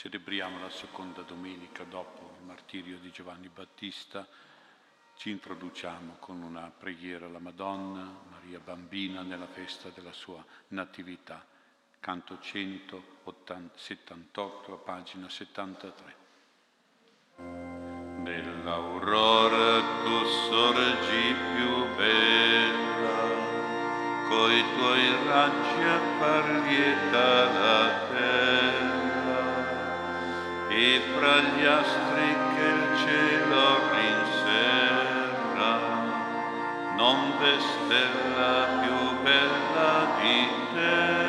[0.00, 4.26] Celebriamo la seconda domenica dopo il martirio di Giovanni Battista.
[5.14, 11.44] Ci introduciamo con una preghiera alla Madonna, Maria Bambina, nella festa della sua natività.
[12.00, 16.16] Canto 178, pagina 73.
[18.22, 23.18] Nell'aurora tu sorgi più bella,
[24.30, 28.09] coi tuoi raggi apparlieta la terra,
[30.82, 35.74] e fra gli astri che il cielo rinserra,
[36.96, 41.19] non v'è stella più bella di te.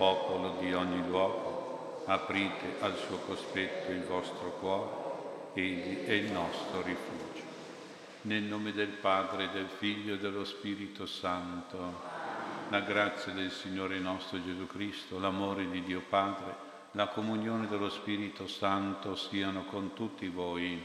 [0.00, 4.88] Popolo di ogni luogo, aprite al suo cospetto il vostro cuore,
[5.52, 7.42] egli è il nostro rifugio.
[8.22, 12.00] Nel nome del Padre, del Figlio e dello Spirito Santo,
[12.70, 16.54] la grazia del Signore nostro Gesù Cristo, l'amore di Dio Padre,
[16.92, 20.82] la comunione dello Spirito Santo siano con tutti voi.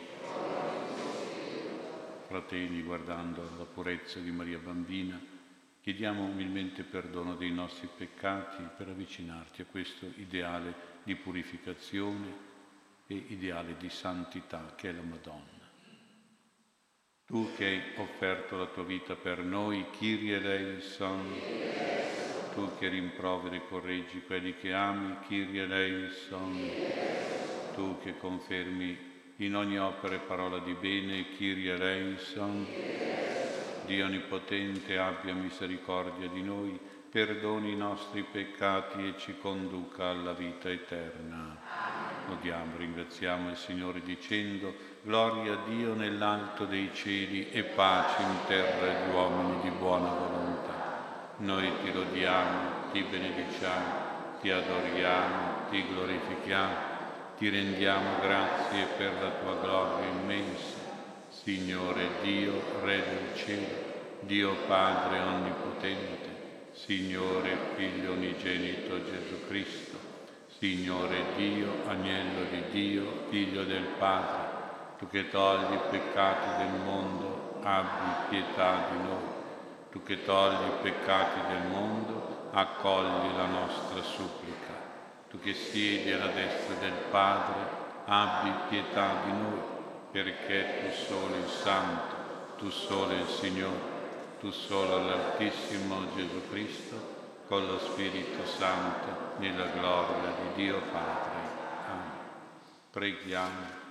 [2.27, 5.34] Fratelli, guardando la purezza di Maria Bambina,
[5.85, 10.73] Chiediamo umilmente perdono dei nostri peccati per avvicinarti a questo ideale
[11.03, 12.33] di purificazione
[13.05, 15.69] e ideale di santità che è la Madonna.
[17.27, 21.21] Tu che hai offerto la tua vita per noi, Kyrie eleison,
[22.55, 26.67] tu che rimproveri e correggi quelli che ami, Kyrie eleison,
[27.75, 28.97] tu che confermi
[29.35, 32.65] in ogni opera e parola di bene, Kyrie eleison,
[33.85, 36.77] Dio Onnipotente abbia misericordia di noi,
[37.09, 41.55] perdoni i nostri peccati e ci conduca alla vita eterna.
[42.27, 44.73] Lodiamo, ringraziamo il Signore dicendo,
[45.03, 51.33] Gloria a Dio nell'alto dei cieli e pace in terra agli uomini di buona volontà.
[51.37, 56.75] Noi ti lodiamo, ti benediciamo, ti adoriamo, ti glorifichiamo,
[57.37, 60.84] ti rendiamo grazie per la tua gloria immensa
[61.45, 63.67] Signore Dio, Re del cielo,
[64.21, 69.95] Dio Padre Onnipotente, Signore Figlio Unigenito Gesù Cristo,
[70.57, 77.59] Signore Dio, Agnello di Dio, Figlio del Padre, tu che togli i peccati del mondo,
[77.61, 79.33] abbi pietà di noi.
[79.91, 84.73] Tu che togli i peccati del mondo, accogli la nostra supplica.
[85.29, 89.74] Tu che siedi alla destra del Padre, abbi pietà di noi,
[90.15, 93.81] perché tu solo il Santo, tu solo il Signore,
[94.39, 101.39] tu solo l'Altissimo Gesù Cristo, con lo Spirito Santo, nella gloria di Dio Padre.
[101.89, 102.11] Amen.
[102.91, 103.83] Preghiamo.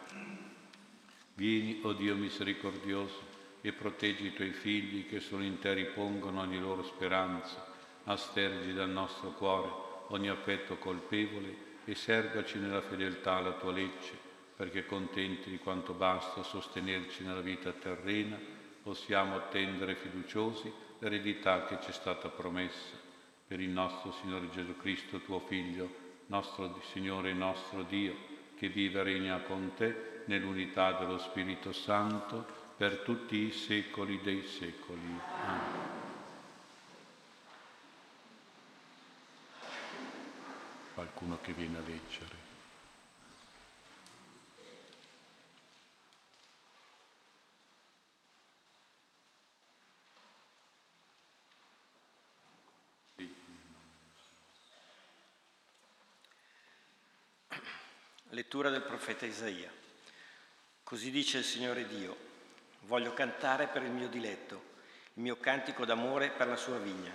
[1.35, 3.20] Vieni, o oh Dio misericordioso,
[3.61, 7.67] e proteggi i tuoi figli che interi pongono ogni loro speranza
[8.05, 9.69] aspergi dal nostro cuore
[10.09, 14.24] ogni affetto colpevole e sergaci nella fedeltà alla tua legge,
[14.56, 18.39] perché contenti di quanto basta sostenerci nella vita terrena,
[18.83, 23.03] possiamo attendere fiduciosi l'eredità che ci è stata promessa.
[23.47, 28.15] Per il nostro Signore Gesù Cristo, tuo Figlio, nostro Signore e nostro Dio,
[28.56, 32.47] che vive e regna con te nell'unità dello Spirito Santo
[32.77, 35.21] per tutti i secoli dei secoli.
[35.47, 35.95] Amen.
[40.95, 42.54] qualcuno che viene a leggere.
[58.55, 59.69] Lettura del profeta Isaia.
[60.85, 62.17] Così dice il Signore Dio,
[62.83, 64.62] voglio cantare per il mio diletto,
[65.15, 67.12] il mio cantico d'amore per la sua vigna.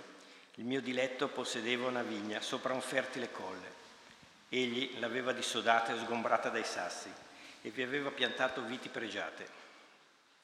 [0.56, 3.72] Il mio diletto possedeva una vigna sopra un fertile colle.
[4.50, 7.10] Egli l'aveva dissodata e sgombrata dai sassi
[7.62, 9.48] e vi aveva piantato viti pregiate.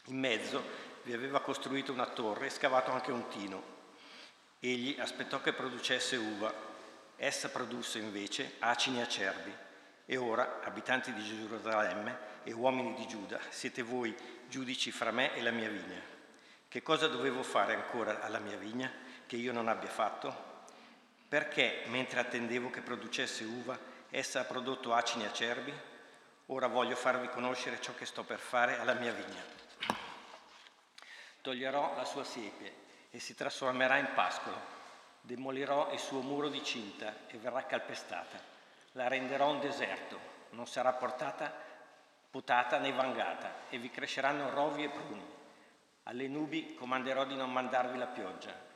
[0.07, 0.63] In mezzo
[1.03, 3.63] vi aveva costruito una torre e scavato anche un tino.
[4.61, 6.55] Egli aspettò che producesse uva.
[7.17, 9.65] Essa produsse invece acini acerbi.
[10.07, 14.17] E ora, abitanti di Gerusalemme e uomini di Giuda, siete voi
[14.49, 16.01] giudici fra me e la mia vigna.
[16.69, 19.05] Che cosa dovevo fare ancora alla mia vigna?
[19.27, 20.55] che io non abbia fatto?
[21.29, 23.79] Perché, mentre attendevo che producesse uva,
[24.11, 25.73] essa ha prodotto acini acerbi?
[26.47, 29.43] Ora voglio farvi conoscere ciò che sto per fare alla mia vigna.
[31.41, 34.75] Toglierò la sua siepe e si trasformerà in pascolo.
[35.21, 38.55] Demolirò il suo muro di cinta e verrà calpestata.
[38.97, 40.19] La renderò un deserto,
[40.51, 41.53] non sarà portata,
[42.31, 45.25] potata né vangata, e vi cresceranno rovi e pruni.
[46.03, 48.67] Alle nubi comanderò di non mandarvi la pioggia,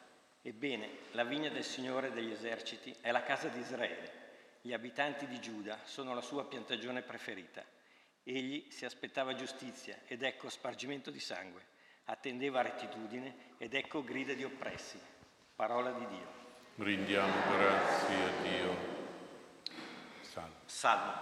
[0.42, 4.18] Ebbene, la vigna del Signore degli eserciti è la casa di Israele.
[4.62, 7.62] Gli abitanti di Giuda sono la sua piantagione preferita.
[8.22, 11.60] Egli si aspettava giustizia ed ecco spargimento di sangue.
[12.04, 14.98] Attendeva rettitudine ed ecco grida di oppressi.
[15.54, 16.38] Parola di Dio.
[16.74, 18.89] Brindiamo grazie a Dio.
[20.70, 21.12] Salmo.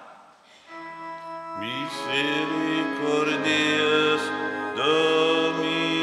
[1.58, 4.22] Misericordias
[4.74, 5.96] Domini.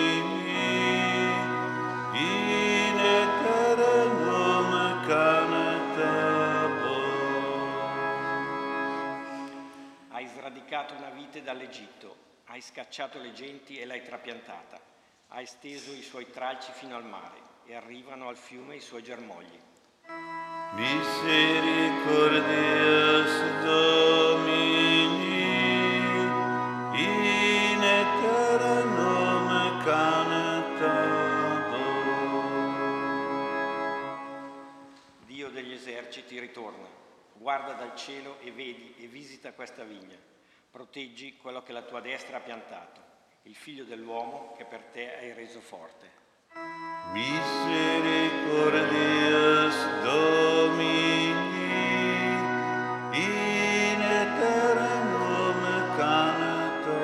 [10.27, 14.79] sradicato una vite dall'Egitto, hai scacciato le genti e l'hai trapiantata,
[15.29, 19.59] hai steso i suoi tralci fino al mare e arrivano al fiume i suoi germogli.
[20.73, 22.84] Misericordias
[37.45, 40.17] guarda dal cielo e vedi e visita questa vigna
[40.71, 42.99] Proteggi quello che la tua destra ha piantato,
[43.43, 46.09] il figlio dell'uomo che per te hai reso forte.
[47.13, 51.35] Misericordias Domini,
[53.11, 57.03] in eternum canetabo.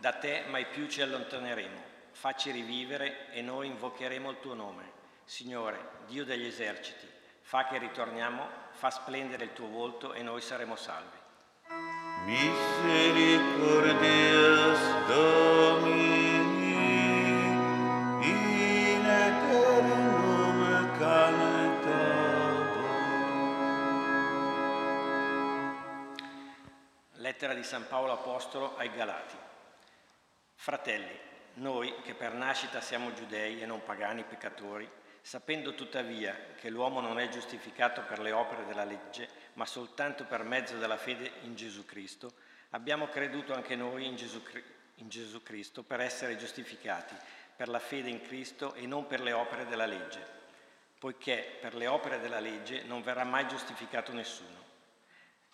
[0.00, 1.80] Da te mai più ci allontaneremo,
[2.10, 5.01] facci rivivere e noi invocheremo il tuo nome.
[5.32, 7.08] Signore, Dio degli eserciti,
[7.40, 11.16] fa che ritorniamo fa splendere il tuo volto e noi saremo salvi.
[12.26, 16.74] Misericordias Domini,
[18.20, 22.80] in eternum canetabo.
[27.12, 29.38] Lettera di San Paolo Apostolo ai Galati.
[30.56, 31.18] Fratelli,
[31.54, 37.18] noi che per nascita siamo giudei e non pagani peccatori, sapendo tuttavia che l'uomo non
[37.18, 41.86] è giustificato per le opere della legge, ma soltanto per mezzo della fede in Gesù
[41.86, 42.32] Cristo,
[42.70, 44.42] abbiamo creduto anche noi in Gesù,
[44.96, 47.14] in Gesù Cristo per essere giustificati
[47.54, 50.26] per la fede in Cristo e non per le opere della legge,
[50.98, 54.60] poiché per le opere della legge non verrà mai giustificato nessuno.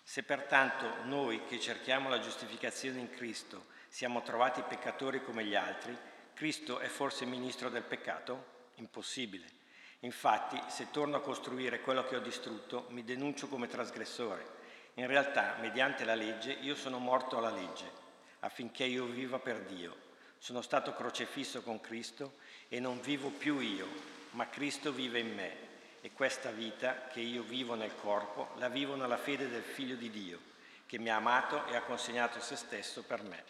[0.01, 5.95] Se pertanto noi che cerchiamo la giustificazione in Cristo siamo trovati peccatori come gli altri,
[6.33, 8.71] Cristo è forse ministro del peccato?
[8.75, 9.58] Impossibile.
[10.01, 14.57] Infatti, se torno a costruire quello che ho distrutto, mi denuncio come trasgressore.
[14.95, 17.91] In realtà, mediante la legge, io sono morto alla legge,
[18.39, 20.07] affinché io viva per Dio.
[20.37, 22.35] Sono stato crocefisso con Cristo
[22.69, 23.87] e non vivo più io,
[24.31, 25.67] ma Cristo vive in me.
[26.01, 30.09] E questa vita che io vivo nel corpo, la vivo nella fede del Figlio di
[30.09, 30.39] Dio,
[30.85, 33.43] che mi ha amato e ha consegnato se stesso per me.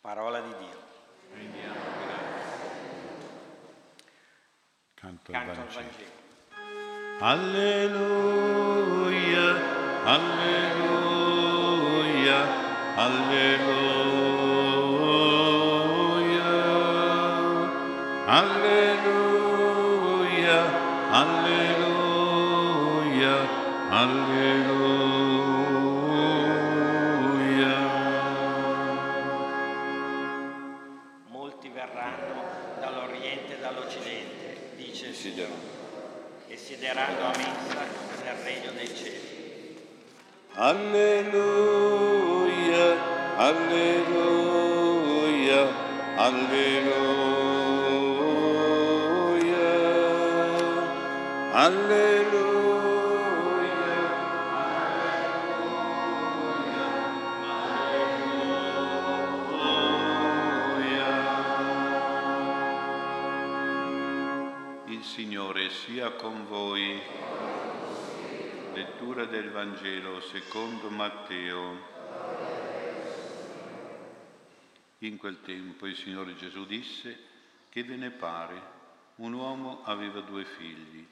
[0.00, 0.82] Parola di Dio.
[1.30, 2.35] Prendiamo.
[4.98, 6.14] Canto, Canto al Vangelo.
[7.20, 7.96] Alleluia,
[10.04, 10.88] alleluia,
[12.96, 13.76] alleluia,
[18.26, 19.38] alleluia,
[21.12, 22.18] alleluia,
[23.90, 25.05] alleluia.
[35.26, 35.50] Signore,
[36.46, 37.84] e siederanno a mensa
[38.22, 39.76] nel regno dei cieli.
[40.52, 41.34] Alleluia,
[43.36, 44.14] alleluia,
[46.14, 46.86] alleluia,
[51.52, 52.55] alleluia.
[65.16, 67.00] Signore sia con voi.
[68.74, 71.78] Lettura del Vangelo secondo Matteo.
[74.98, 77.18] In quel tempo il Signore Gesù disse
[77.70, 78.60] che ve ne pare.
[79.14, 81.06] Un uomo aveva due figli.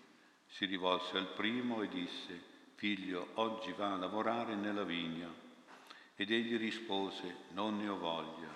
[0.48, 2.38] Si rivolse al primo e disse,
[2.74, 5.32] figlio, oggi va a lavorare nella vigna.
[6.14, 8.54] Ed egli rispose, non ne ho voglia.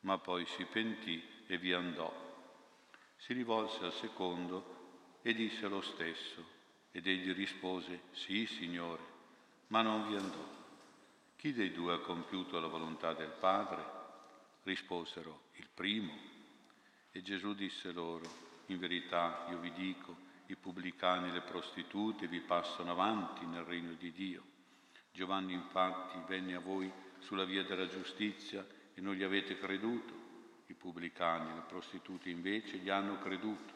[0.00, 2.28] Ma poi si pentì e vi andò
[3.20, 6.58] si rivolse al secondo e disse lo stesso.
[6.92, 9.02] Ed egli rispose, sì, Signore,
[9.68, 10.58] ma non vi andò.
[11.36, 13.98] Chi dei due ha compiuto la volontà del Padre?
[14.64, 16.12] Risposero, il primo.
[17.12, 18.24] E Gesù disse loro,
[18.66, 23.92] in verità io vi dico, i pubblicani e le prostitute vi passano avanti nel regno
[23.92, 24.42] di Dio.
[25.12, 30.19] Giovanni infatti venne a voi sulla via della giustizia e non gli avete creduto
[30.70, 33.74] i pubblicani, le prostitute invece gli hanno creduto.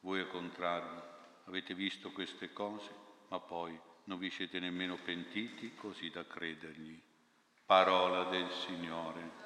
[0.00, 1.16] Voi al contrario
[1.46, 2.90] avete visto queste cose,
[3.28, 7.00] ma poi non vi siete nemmeno pentiti così da credergli.
[7.64, 9.36] Parola del Signore.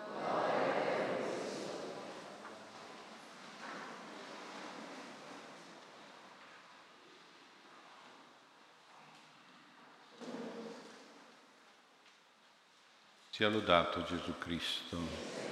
[13.30, 15.51] Sia lodato Gesù Cristo.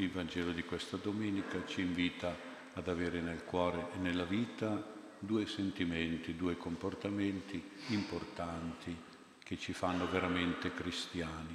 [0.00, 2.34] Il Vangelo di questa domenica ci invita
[2.72, 4.82] ad avere nel cuore e nella vita
[5.18, 8.96] due sentimenti, due comportamenti importanti
[9.44, 11.54] che ci fanno veramente cristiani.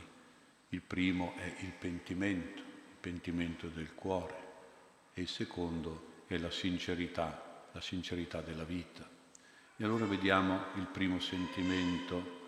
[0.69, 4.35] Il primo è il pentimento, il pentimento del cuore
[5.15, 9.09] e il secondo è la sincerità, la sincerità della vita.
[9.75, 12.43] E allora vediamo il primo sentimento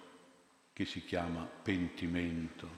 [0.74, 2.70] che si chiama pentimento,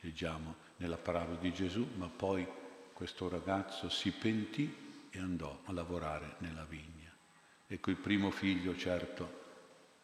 [0.00, 2.46] leggiamo nella parola di Gesù, ma poi
[2.92, 4.74] questo ragazzo si pentì
[5.10, 7.12] e andò a lavorare nella vigna.
[7.66, 9.46] Ecco, il primo figlio certo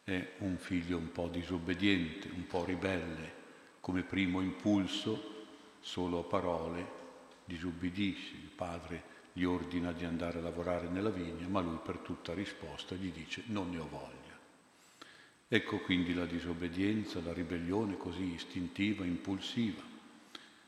[0.05, 3.43] è un figlio un po' disobbediente, un po' ribelle,
[3.81, 5.47] come primo impulso,
[5.81, 7.03] solo a parole,
[7.45, 8.35] disubbidisce.
[8.35, 12.95] Il padre gli ordina di andare a lavorare nella vigna, ma lui per tutta risposta
[12.95, 14.39] gli dice non ne ho voglia.
[15.49, 19.94] Ecco quindi la disobbedienza, la ribellione così istintiva, impulsiva.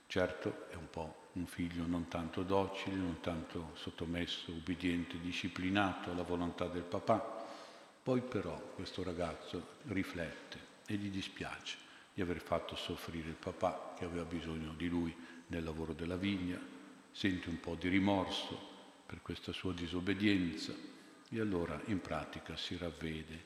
[0.06, 6.22] Certo è un po' un figlio non tanto docile, non tanto sottomesso, ubbidiente, disciplinato alla
[6.22, 7.44] volontà del papà.
[8.02, 11.76] Poi però questo ragazzo riflette e gli dispiace
[12.14, 15.14] di aver fatto soffrire il papà che aveva bisogno di lui
[15.48, 16.58] nel lavoro della vigna,
[17.10, 20.72] sente un po' di rimorso per questa sua disobbedienza
[21.28, 23.44] e allora in pratica si ravvede,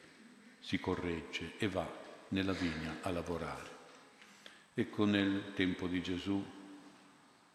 [0.61, 1.89] si corregge e va
[2.29, 3.80] nella vigna a lavorare.
[4.73, 6.43] Ecco nel tempo di Gesù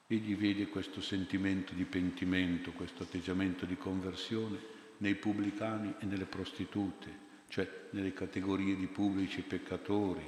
[0.07, 7.23] Egli vede questo sentimento di pentimento, questo atteggiamento di conversione nei pubblicani e nelle prostitute,
[7.47, 10.23] cioè nelle categorie di pubblici peccatori,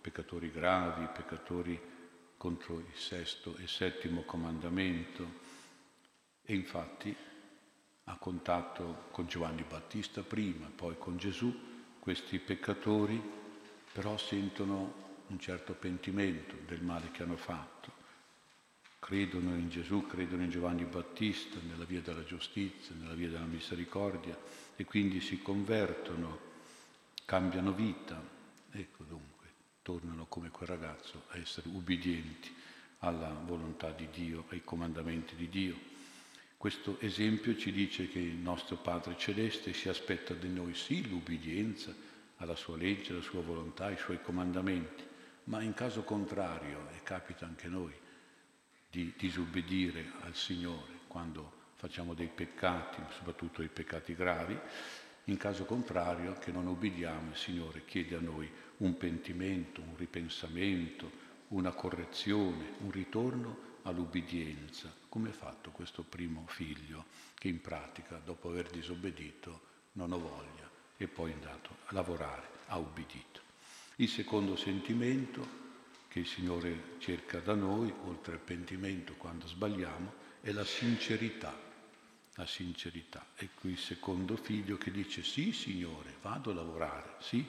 [0.00, 1.78] peccatori gravi, peccatori
[2.38, 5.48] contro il sesto e settimo comandamento.
[6.42, 7.14] E infatti
[8.04, 11.54] ha contatto con Giovanni Battista prima, poi con Gesù,
[11.98, 13.20] questi peccatori
[13.92, 17.98] però sentono un certo pentimento del male che hanno fatto
[19.00, 24.38] credono in Gesù, credono in Giovanni Battista, nella via della giustizia, nella via della misericordia
[24.76, 26.38] e quindi si convertono,
[27.24, 28.22] cambiano vita.
[28.70, 29.46] Ecco dunque,
[29.82, 32.54] tornano come quel ragazzo a essere ubbidienti
[32.98, 35.76] alla volontà di Dio, ai comandamenti di Dio.
[36.56, 41.94] Questo esempio ci dice che il nostro Padre Celeste si aspetta da noi sì l'ubbidienza
[42.36, 45.08] alla sua legge, alla sua volontà, ai suoi comandamenti,
[45.44, 47.94] ma in caso contrario, e capita anche noi,
[48.90, 54.58] di disobbedire al Signore quando facciamo dei peccati, soprattutto i peccati gravi,
[55.24, 61.10] in caso contrario che non obbediamo, il Signore chiede a noi un pentimento, un ripensamento,
[61.48, 68.50] una correzione, un ritorno all'ubbidienza, come ha fatto questo primo figlio che in pratica, dopo
[68.50, 73.39] aver disobbedito, non ho voglia e poi è andato a lavorare, ha ubbidito.
[74.00, 75.58] Il secondo sentimento
[76.08, 81.54] che il Signore cerca da noi, oltre al pentimento quando sbagliamo, è la sincerità.
[82.36, 83.26] La sincerità.
[83.36, 87.44] Ecco il secondo figlio che dice sì Signore, vado a lavorare, sì,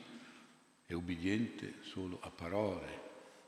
[0.85, 3.01] è ubbidiente solo a parole,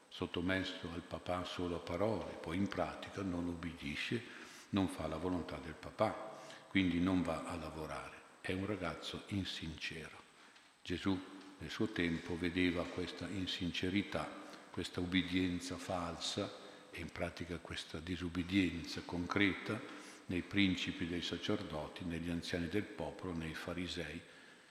[0.08, 4.24] sottomesso al papà solo a parole, poi in pratica non ubbidisce,
[4.70, 6.40] non fa la volontà del papà,
[6.70, 8.22] quindi non va a lavorare.
[8.40, 10.22] È un ragazzo insincero.
[10.82, 11.33] Gesù
[11.64, 14.30] nel suo tempo vedeva questa insincerità,
[14.70, 16.60] questa ubbidienza falsa
[16.92, 19.80] e in pratica questa disubbidienza concreta
[20.26, 24.20] nei principi dei sacerdoti, negli anziani del popolo, nei farisei,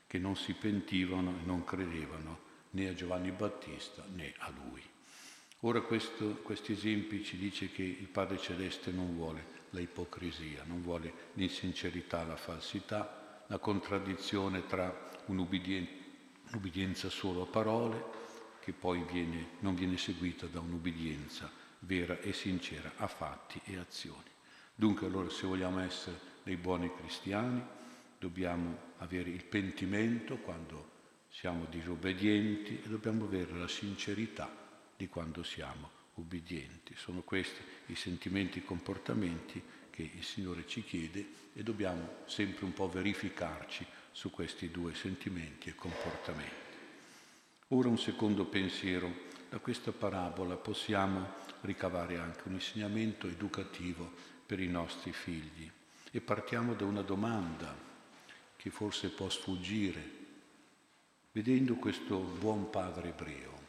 [0.07, 2.41] che non si pentivano e non credevano
[2.73, 4.83] né a Giovanni Battista né a lui.
[5.61, 10.83] Ora questo, questi esempi ci dice che il Padre Celeste non vuole la ipocrisia, non
[10.83, 15.09] vuole l'insincerità, la falsità, la contraddizione tra
[16.53, 18.21] un'ubbidienza solo a parole,
[18.61, 24.31] che poi viene, non viene seguita da un'ubbidienza vera e sincera a fatti e azioni.
[24.75, 27.63] Dunque allora se vogliamo essere dei buoni cristiani
[28.19, 30.91] dobbiamo avere il pentimento quando
[31.29, 34.51] siamo disobbedienti e dobbiamo avere la sincerità
[34.97, 36.95] di quando siamo ubbidienti.
[36.97, 39.61] Sono questi i sentimenti e i comportamenti
[39.91, 45.69] che il Signore ci chiede e dobbiamo sempre un po' verificarci su questi due sentimenti
[45.69, 46.71] e comportamenti.
[47.69, 49.31] Ora un secondo pensiero.
[49.49, 54.11] Da questa parabola possiamo ricavare anche un insegnamento educativo
[54.47, 55.71] per i nostri figli.
[56.11, 57.77] E partiamo da una domanda
[58.57, 60.21] che forse può sfuggire.
[61.33, 63.61] Vedendo questo buon padre ebreo,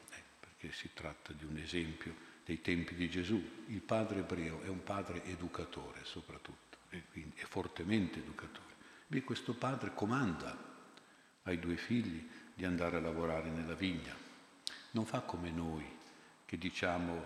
[0.63, 3.41] che si tratta di un esempio dei tempi di Gesù.
[3.67, 8.72] Il padre ebreo è un padre educatore soprattutto, e quindi è fortemente educatore.
[9.13, 10.57] Beh, questo padre comanda
[11.43, 14.11] ai due figli di andare a lavorare nella vigna.
[14.89, 15.85] Non fa come noi
[16.45, 17.23] che diciamo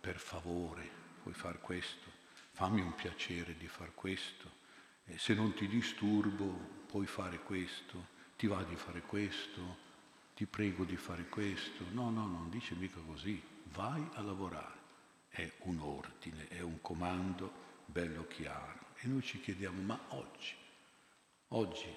[0.00, 0.88] per favore
[1.22, 2.10] puoi fare questo,
[2.52, 4.50] fammi un piacere di fare questo,
[5.04, 8.06] e se non ti disturbo puoi fare questo,
[8.38, 9.76] ti va di fare questo,
[10.34, 11.84] ti prego di fare questo.
[11.90, 13.42] No, no, non dice mica così.
[13.74, 14.78] Vai a lavorare.
[15.28, 17.52] È un ordine, è un comando
[17.84, 18.86] bello chiaro.
[19.00, 20.64] E noi ci chiediamo, ma oggi,
[21.48, 21.94] oggi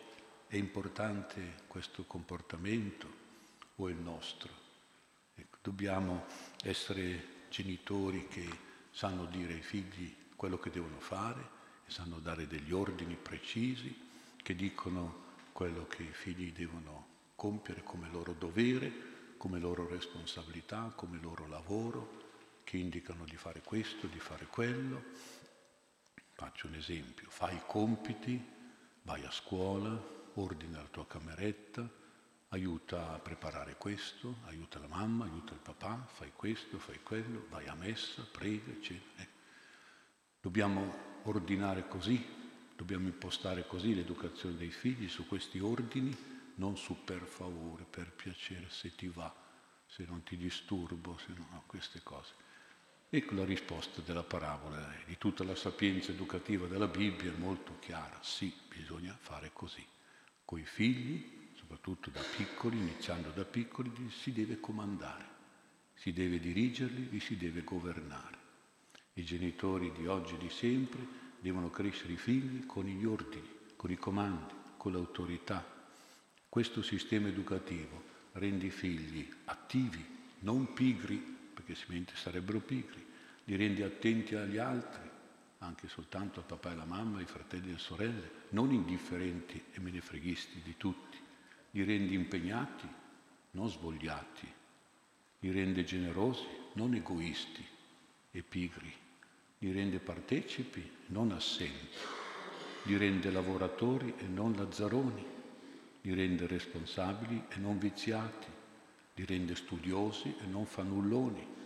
[0.47, 3.07] è importante questo comportamento
[3.75, 4.51] o è il nostro?
[5.35, 6.25] Ecco, dobbiamo
[6.63, 8.47] essere genitori che
[8.91, 14.07] sanno dire ai figli quello che devono fare e sanno dare degli ordini precisi
[14.41, 18.91] che dicono quello che i figli devono compiere come loro dovere,
[19.37, 22.27] come loro responsabilità, come loro lavoro,
[22.63, 25.03] che indicano di fare questo, di fare quello.
[26.33, 28.57] Faccio un esempio, fai i compiti,
[29.03, 29.89] vai a scuola,
[30.35, 31.87] ordina la tua cameretta,
[32.49, 37.67] aiuta a preparare questo, aiuta la mamma, aiuta il papà, fai questo, fai quello, vai
[37.67, 39.27] a messa, prega, eccetera.
[40.41, 42.25] Dobbiamo ordinare così,
[42.75, 48.67] dobbiamo impostare così l'educazione dei figli su questi ordini non su per favore, per piacere,
[48.69, 49.33] se ti va,
[49.85, 52.33] se non ti disturbo, se no, no queste cose.
[53.11, 58.19] Ecco la risposta della parabola, di tutta la sapienza educativa della Bibbia è molto chiara,
[58.21, 59.83] sì, bisogna fare così.
[60.45, 65.25] Coi figli, soprattutto da piccoli, iniziando da piccoli, si deve comandare,
[65.95, 68.37] si deve dirigerli, li si deve governare.
[69.13, 71.01] I genitori di oggi e di sempre
[71.39, 75.65] devono crescere i figli con gli ordini, con i comandi, con l'autorità,
[76.47, 80.05] questo sistema educativo rende i figli attivi,
[80.41, 81.37] non pigri,
[81.69, 83.05] perché altrimenti sarebbero pigri,
[83.45, 85.07] li rende attenti agli altri,
[85.59, 89.79] anche soltanto al papà e alla mamma, ai fratelli e alle sorelle, non indifferenti e
[89.79, 91.17] menefreghisti di tutti,
[91.71, 92.87] li rende impegnati,
[93.51, 94.51] non svogliati,
[95.39, 97.65] li rende generosi, non egoisti
[98.31, 98.93] e pigri.
[99.61, 101.97] li rende partecipi, non assenti,
[102.83, 105.25] li rende lavoratori e non lazzaroni,
[106.01, 108.47] li rende responsabili e non viziati,
[109.15, 111.57] li rende studiosi e non fannulloni,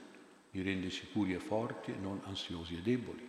[0.54, 3.28] li rende sicuri e forti e non ansiosi e deboli.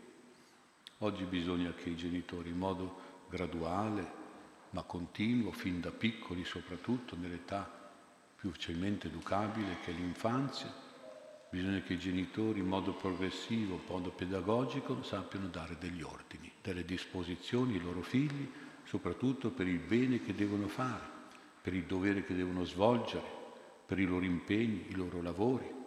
[0.99, 4.23] Oggi bisogna che i genitori in modo graduale,
[4.71, 7.83] ma continuo, fin da piccoli soprattutto, nell'età
[8.37, 10.73] più facilmente educabile che è l'infanzia,
[11.51, 16.85] bisogna che i genitori in modo progressivo, in modo pedagogico, sappiano dare degli ordini, delle
[16.85, 18.51] disposizioni ai loro figli,
[18.85, 21.05] soprattutto per il bene che devono fare,
[21.63, 23.25] per il dovere che devono svolgere,
[23.87, 25.83] per i loro impegni, i loro lavori,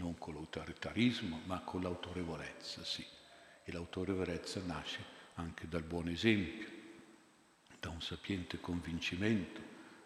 [0.00, 3.04] non con l'autoritarismo, ma con l'autorevolezza, sì.
[3.62, 6.66] E l'autorevolezza nasce anche dal buon esempio,
[7.78, 9.60] da un sapiente convincimento,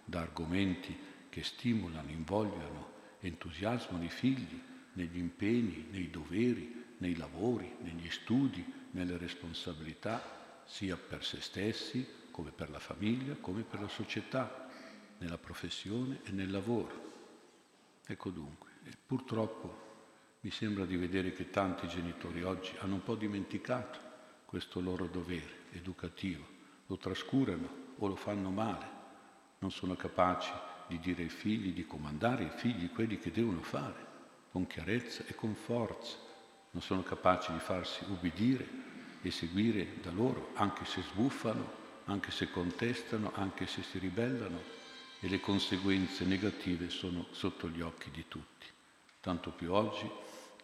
[0.05, 0.97] da argomenti
[1.29, 4.61] che stimolano, invogliano, entusiasmano i figli
[4.95, 12.51] negli impegni, nei doveri, nei lavori, negli studi, nelle responsabilità, sia per se stessi, come
[12.51, 14.69] per la famiglia, come per la società,
[15.19, 17.13] nella professione e nel lavoro.
[18.07, 18.71] Ecco dunque,
[19.07, 19.84] purtroppo
[20.45, 23.99] mi sembra di vedere che tanti genitori oggi hanno un po' dimenticato
[24.45, 26.45] questo loro dovere educativo.
[26.89, 28.87] Lo trascurano o lo fanno male,
[29.61, 30.53] non sono capaci
[30.87, 34.07] di dire ai figli, di comandare ai figli quelli che devono fare,
[34.51, 36.19] con chiarezza e con forza,
[36.73, 38.69] non sono capaci di farsi ubbidire
[39.23, 41.73] e seguire da loro, anche se sbuffano,
[42.05, 44.61] anche se contestano, anche se si ribellano
[45.21, 48.67] e le conseguenze negative sono sotto gli occhi di tutti.
[49.21, 50.07] Tanto più oggi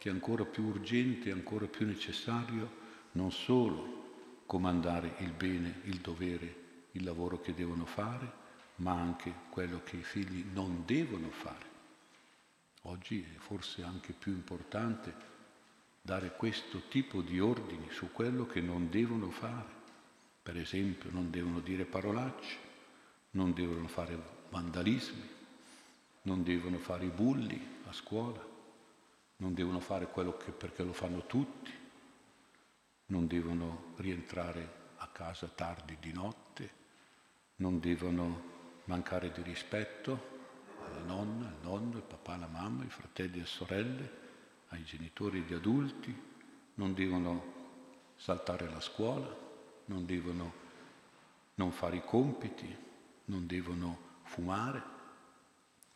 [0.01, 2.79] che è ancora più urgente, ancora più necessario
[3.13, 8.33] non solo comandare il bene, il dovere, il lavoro che devono fare,
[8.77, 11.67] ma anche quello che i figli non devono fare.
[12.85, 15.15] Oggi è forse anche più importante
[16.01, 19.69] dare questo tipo di ordini su quello che non devono fare.
[20.43, 22.57] Per esempio, non devono dire parolacce,
[23.33, 25.29] non devono fare vandalismi,
[26.23, 28.50] non devono fare i bulli a scuola,
[29.41, 31.73] non devono fare quello che perché lo fanno tutti,
[33.07, 36.71] non devono rientrare a casa tardi di notte,
[37.57, 38.49] non devono
[38.85, 40.39] mancare di rispetto
[40.85, 44.19] alla nonna, al nonno, al papà, alla mamma, ai fratelli e sorelle,
[44.69, 46.29] ai genitori e agli adulti,
[46.75, 47.59] non devono
[48.17, 49.35] saltare la scuola,
[49.87, 50.69] non devono
[51.55, 52.75] non fare i compiti,
[53.27, 54.83] non devono fumare,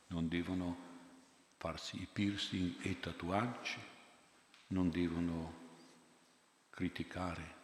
[0.09, 0.93] non devono
[1.65, 3.79] farsi i piercing e i tatuaggi,
[4.67, 5.63] non devono
[6.69, 7.55] criticare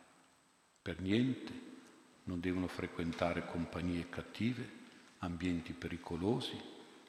[0.80, 1.52] per niente,
[2.24, 4.78] non devono frequentare compagnie cattive,
[5.18, 6.58] ambienti pericolosi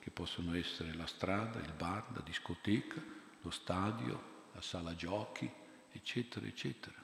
[0.01, 3.01] che possono essere la strada, il bar, la discoteca,
[3.41, 5.49] lo stadio, la sala giochi,
[5.93, 7.01] eccetera, eccetera.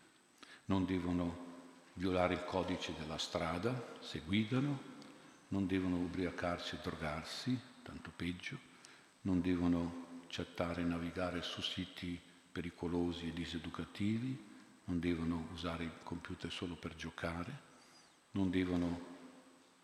[0.66, 1.46] Non devono
[1.94, 4.82] violare il codice della strada se guidano,
[5.48, 8.76] non devono ubriacarsi e drogarsi, tanto peggio,
[9.28, 12.18] non devono chattare e navigare su siti
[12.50, 14.46] pericolosi e diseducativi,
[14.86, 17.66] non devono usare il computer solo per giocare,
[18.32, 19.16] non devono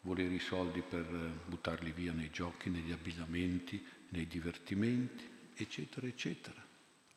[0.01, 6.65] volere i soldi per eh, buttarli via nei giochi, negli abbinamenti, nei divertimenti, eccetera, eccetera.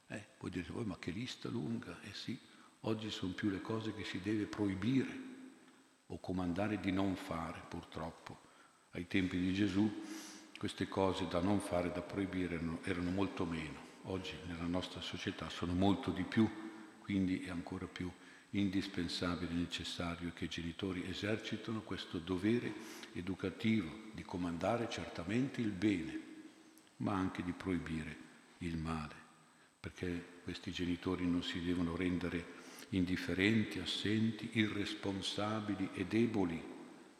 [0.08, 2.00] Eh, voi dite, oh, ma che lista lunga?
[2.02, 2.36] Eh sì,
[2.80, 5.34] oggi sono più le cose che si deve proibire
[6.06, 8.42] o comandare di non fare, purtroppo.
[8.92, 10.02] Ai tempi di Gesù
[10.58, 13.84] queste cose da non fare, da proibire erano, molto meno.
[14.04, 16.48] Oggi nella nostra società sono molto di più
[17.06, 18.10] quindi è ancora più
[18.50, 22.72] indispensabile e necessario che i genitori esercitino questo dovere
[23.12, 26.20] educativo di comandare certamente il bene,
[26.96, 28.16] ma anche di proibire
[28.58, 29.14] il male,
[29.78, 32.54] perché questi genitori non si devono rendere
[32.88, 36.60] indifferenti, assenti, irresponsabili e deboli,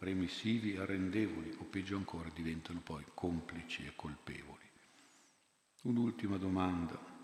[0.07, 4.65] remissivi arrendevoli, o peggio ancora diventano poi complici e colpevoli.
[5.83, 7.15] Un'ultima domanda.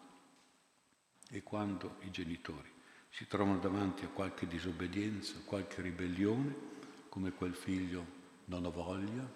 [1.30, 2.70] E quando i genitori
[3.08, 6.70] si trovano davanti a qualche disobbedienza, qualche ribellione,
[7.08, 9.30] come quel figlio non ho voglia,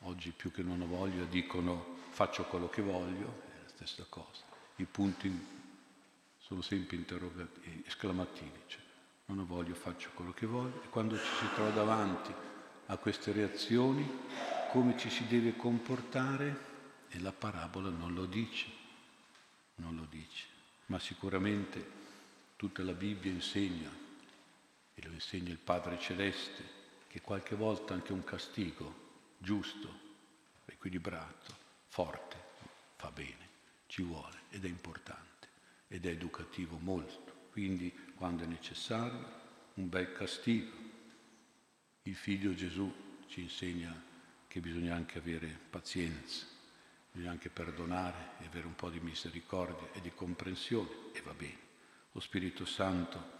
[0.00, 4.44] oggi più che non ho voglia dicono faccio quello che voglio, è la stessa cosa.
[4.76, 5.30] I punti
[6.38, 8.82] sono sempre interrogativi, esclamativi, cioè
[9.26, 10.82] non ho voglia, faccio quello che voglio.
[10.84, 12.54] E quando ci si trova davanti
[12.86, 14.08] a queste reazioni,
[14.70, 16.64] come ci si deve comportare?
[17.08, 18.66] E la parabola non lo dice,
[19.76, 20.54] non lo dice
[20.86, 21.94] ma sicuramente
[22.56, 23.90] tutta la Bibbia insegna,
[24.94, 26.74] e lo insegna il Padre Celeste,
[27.08, 29.04] che qualche volta anche un castigo
[29.38, 30.04] giusto,
[30.64, 31.54] equilibrato,
[31.88, 32.36] forte,
[32.96, 33.48] fa bene,
[33.86, 35.24] ci vuole ed è importante
[35.88, 37.34] ed è educativo molto.
[37.50, 39.44] quindi quando è necessario
[39.74, 40.85] un bel castigo.
[42.06, 42.92] Il figlio Gesù
[43.26, 43.92] ci insegna
[44.46, 46.46] che bisogna anche avere pazienza,
[47.10, 51.58] bisogna anche perdonare e avere un po' di misericordia e di comprensione e va bene.
[52.12, 53.34] Lo Spirito Santo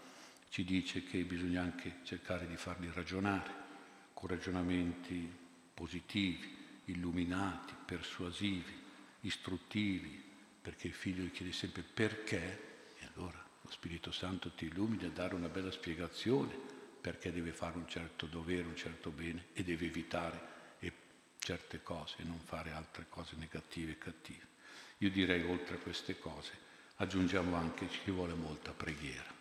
[0.49, 3.65] ci dice che bisogna anche cercare di farli ragionare
[4.11, 5.33] con ragionamenti
[5.73, 6.53] positivi,
[6.85, 8.83] illuminati, persuasivi,
[9.21, 10.21] istruttivi,
[10.61, 15.11] perché il figlio gli chiede sempre perché, e allora lo Spirito Santo ti illumina a
[15.11, 16.76] dare una bella spiegazione
[17.07, 20.55] perché deve fare un certo dovere, un certo bene e deve evitare
[21.39, 24.45] certe cose e non fare altre cose negative e cattive.
[24.97, 26.51] Io direi oltre a queste cose
[26.97, 29.33] aggiungiamo anche che ci vuole molta preghiera.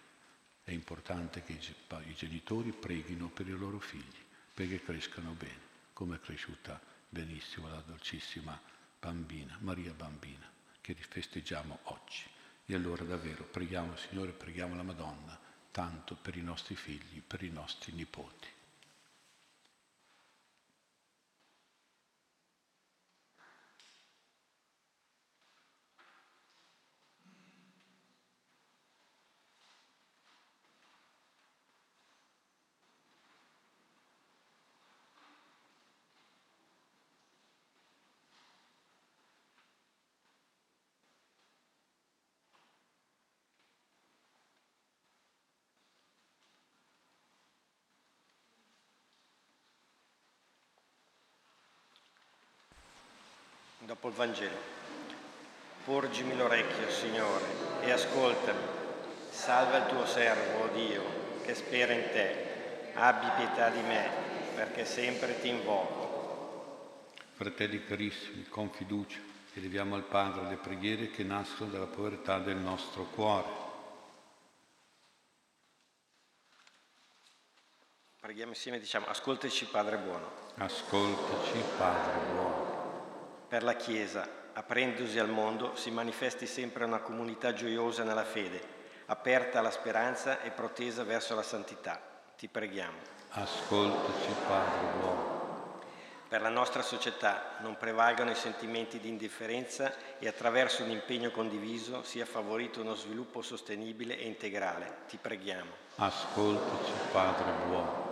[0.62, 4.22] È importante che i genitori preghino per i loro figli
[4.54, 5.58] perché crescano bene,
[5.92, 8.56] come è cresciuta benissimo la dolcissima
[9.00, 10.48] bambina, Maria Bambina,
[10.80, 12.22] che festeggiamo oggi.
[12.66, 15.45] E allora davvero preghiamo, Signore, preghiamo la Madonna,
[15.76, 18.48] tanto per i nostri figli, per i nostri nipoti.
[54.16, 54.74] Vangelo.
[55.84, 57.44] Porgimi l'orecchio, Signore,
[57.82, 58.74] e ascoltami.
[59.30, 61.02] Salva il tuo servo, oh Dio,
[61.44, 62.92] che spera in te.
[62.94, 64.08] Abbi pietà di me,
[64.54, 67.04] perché sempre ti invoco.
[67.34, 69.18] Fratelli carissimi, con fiducia
[69.52, 73.64] eleviamo al Padre le preghiere che nascono dalla povertà del nostro cuore.
[78.20, 80.30] Preghiamo insieme e diciamo, ascoltaci Padre buono.
[80.56, 82.65] Ascoltaci Padre buono
[83.48, 88.60] per la Chiesa, aprendosi al mondo, si manifesti sempre una comunità gioiosa nella fede,
[89.06, 92.00] aperta alla speranza e protesa verso la santità.
[92.36, 92.98] Ti preghiamo.
[93.30, 95.34] Ascoltaci, Padre buono.
[96.28, 102.02] Per la nostra società non prevalgano i sentimenti di indifferenza e attraverso un impegno condiviso
[102.02, 104.96] sia favorito uno sviluppo sostenibile e integrale.
[105.08, 105.70] Ti preghiamo.
[105.96, 108.06] Ascoltaci, Padre buono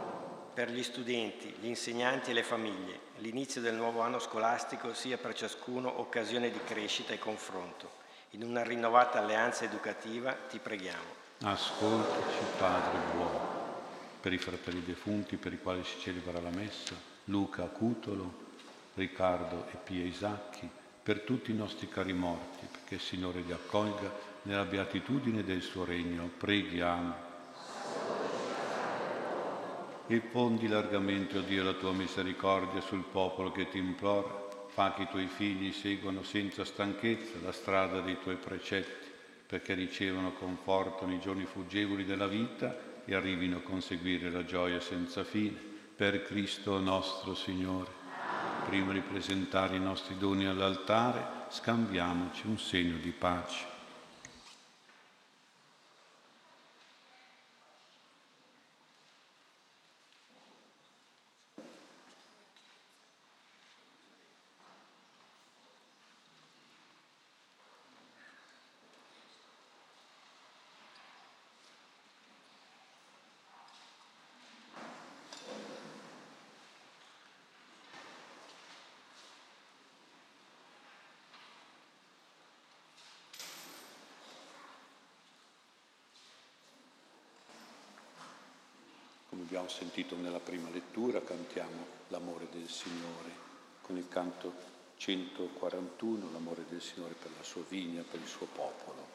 [0.55, 5.35] per gli studenti, gli insegnanti e le famiglie, l'inizio del nuovo anno scolastico sia per
[5.35, 8.03] ciascuno occasione di crescita e confronto.
[8.31, 11.23] In una rinnovata alleanza educativa ti preghiamo.
[11.43, 13.63] Ascoltaci, Padre buono,
[14.21, 18.43] per i fratelli defunti per i quali si celebra la messa, Luca Cutolo,
[18.95, 20.69] Riccardo e Pia Isacchi,
[21.03, 24.11] per tutti i nostri cari morti, perché il Signore li accolga
[24.43, 26.31] nella beatitudine del suo regno.
[26.39, 27.33] Preghiamo
[30.07, 34.43] e fondi largamente, o oh Dio, la tua misericordia sul popolo che ti implora.
[34.69, 39.09] Fa che i tuoi figli seguano senza stanchezza la strada dei tuoi precetti,
[39.47, 45.25] perché ricevano conforto nei giorni fuggevoli della vita e arrivino a conseguire la gioia senza
[45.25, 45.73] fine.
[45.97, 48.03] Per Cristo nostro Signore.
[48.67, 53.74] Prima di presentare i nostri doni all'altare, scambiamoci un segno di pace.
[89.65, 93.43] Abbiamo sentito nella prima lettura, cantiamo l'amore del Signore
[93.81, 94.53] con il canto
[94.99, 99.13] 141, l'amore del Signore per la sua vigna, per il suo popolo.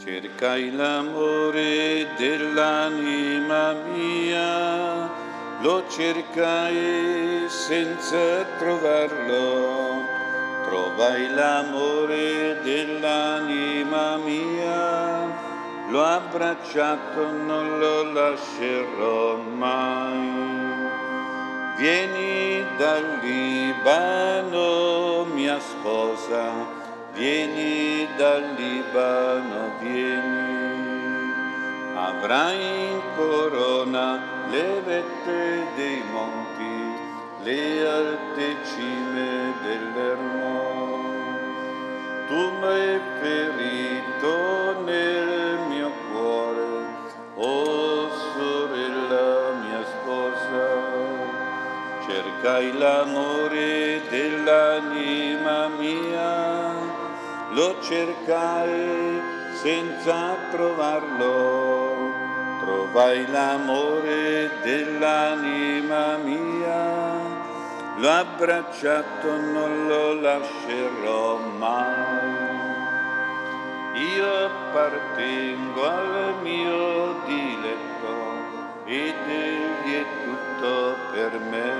[0.00, 10.02] Cercai l'amore dell'anima mia, lo cercai senza trovarlo,
[10.64, 15.17] trovai l'amore dell'anima mia
[15.90, 20.56] l'ho abbracciato, non lo lascerò mai.
[21.78, 26.66] Vieni dal Libano, mia sposa,
[27.14, 30.56] vieni dal Libano, vieni.
[31.94, 34.20] Avrai in corona
[34.50, 36.96] le vette dei monti,
[37.42, 40.66] le alte cime dell'Ermo.
[42.26, 45.37] Tu mi hai ferito nel
[47.40, 50.66] Oh sorella mia sposa,
[52.04, 56.72] cercai l'amore dell'anima mia,
[57.50, 59.22] lo cercai
[59.52, 62.12] senza trovarlo,
[62.58, 67.20] trovai l'amore dell'anima mia,
[67.98, 72.37] l'ho abbracciato, non lo lascerò mai.
[73.98, 78.14] Io appartengo al mio diletto
[78.84, 81.72] ed egli è tutto per me.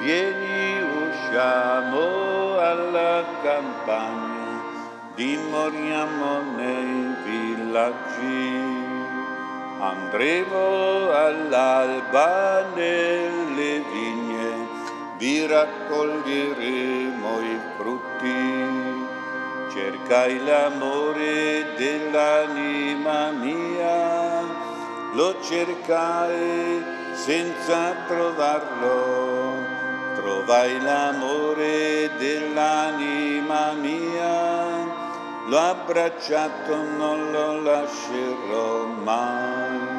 [0.00, 4.60] Vieni, usciamo alla campagna,
[5.14, 8.78] dimoriamo nei villaggi.
[9.80, 14.68] Andremo all'alba nelle vigne,
[15.16, 18.49] vi raccoglieremo i frutti
[19.80, 24.42] cercai l'amore dell'anima mia,
[25.14, 29.54] lo cercai senza trovarlo,
[30.16, 34.84] trovai l'amore dell'anima mia,
[35.46, 39.98] l'ho abbracciato, non lo lascerò mai.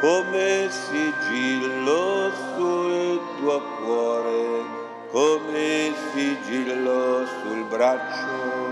[0.00, 4.79] Come sigillo sul tuo cuore,
[5.10, 8.68] come sigillo sul braccio.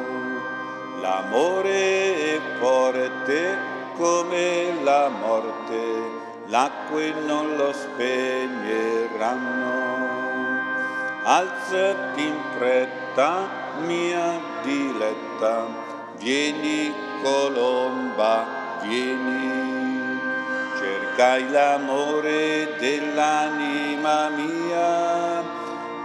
[1.01, 3.59] L'amore è forte
[3.97, 5.77] come la morte,
[6.47, 10.07] l'acque non lo spegneranno.
[11.25, 13.49] Alzati in fretta,
[13.85, 15.67] mia diletta,
[16.17, 18.47] vieni colomba,
[18.83, 19.67] vieni.
[20.79, 25.28] Cercai l'amore dell'anima mia,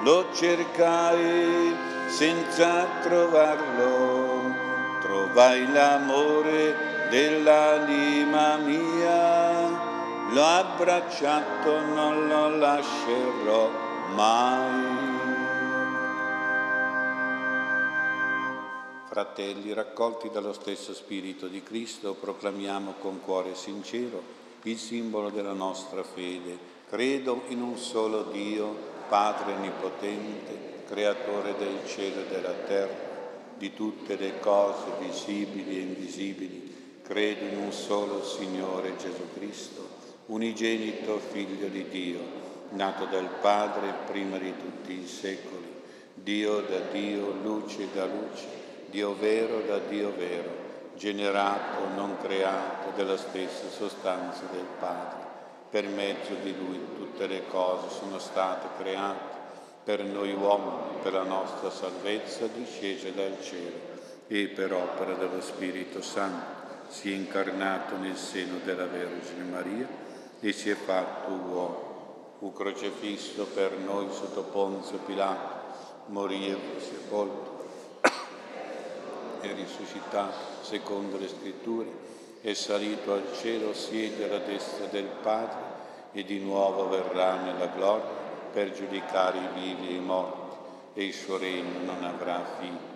[0.04, 1.74] lo cercai
[2.08, 4.54] senza trovarlo,
[5.02, 9.70] trovai l'amore dell'anima mia,
[10.30, 13.70] l'ho abbracciato, non lo lascerò
[14.14, 15.02] mai.
[19.08, 26.04] Fratelli, raccolti dallo stesso Spirito di Cristo, proclamiamo con cuore sincero il simbolo della nostra
[26.04, 26.72] fede.
[26.90, 32.98] Credo in un solo Dio, Padre Onnipotente, Creatore del cielo e della terra,
[33.56, 39.88] di tutte le cose visibili e invisibili, credo in un solo Signore Gesù Cristo,
[40.26, 42.22] unigenito Figlio di Dio,
[42.70, 45.82] nato dal Padre prima di tutti i secoli,
[46.16, 48.48] Dio da Dio, luce da luce,
[48.90, 50.50] Dio vero da Dio vero,
[50.98, 55.23] generato, non creato, della stessa sostanza del Padre
[55.74, 59.42] per mezzo di Lui tutte le cose sono state create,
[59.84, 63.78] per noi uomini, per la nostra salvezza discese dal cielo
[64.28, 69.88] e per opera dello Spirito Santo si è incarnato nel seno della Vergine Maria
[70.40, 72.36] e si è fatto uomo.
[72.38, 75.74] Fu crocefisso per noi sotto Ponzio Pilato,
[76.10, 77.66] morì sepolto
[79.42, 82.04] e risuscitato secondo le scritture
[82.44, 85.73] è salito al cielo, siede alla destra del Padre
[86.14, 90.56] e di nuovo verrà nella gloria per giudicare i vivi e i morti
[90.94, 92.92] e il suo regno non avrà fine.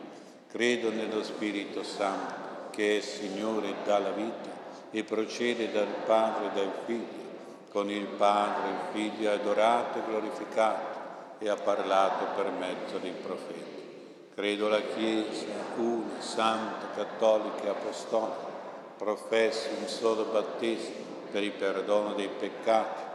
[0.48, 4.50] Credo nello Spirito Santo che è Signore e dà la vita
[4.92, 7.26] e procede dal Padre e dal Figlio.
[7.72, 10.96] Con il Padre il Figlio è adorato e glorificato
[11.40, 13.76] e ha parlato per mezzo dei profeti.
[14.34, 15.46] Credo la Chiesa,
[15.78, 18.48] una, santa, cattolica e apostolica
[18.98, 23.07] professi un solo battesimo per il perdono dei peccati,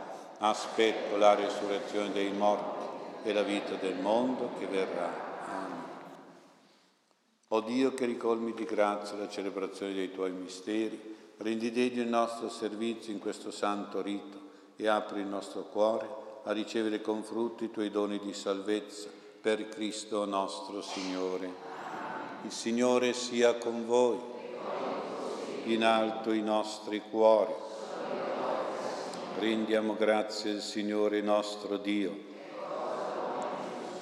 [0.44, 2.80] aspetto la risurrezione dei morti
[3.22, 5.10] e la vita del mondo che verrà.
[5.46, 5.82] Amen.
[7.48, 12.48] O Dio che ricolmi di grazia la celebrazione dei tuoi misteri, rendi degno il nostro
[12.48, 14.40] servizio in questo santo rito
[14.76, 16.08] e apri il nostro cuore
[16.44, 19.08] a ricevere con frutti i tuoi doni di salvezza
[19.40, 21.70] per Cristo nostro Signore.
[22.42, 24.18] Il Signore sia con voi
[25.66, 27.61] in alto i nostri cuori.
[29.38, 32.30] Rendiamo grazie al Signore nostro Dio.